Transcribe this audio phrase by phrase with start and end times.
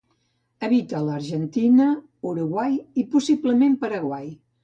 [0.67, 1.91] Habita a l'Argentina,
[2.31, 4.27] Uruguai i possiblement Paraguai.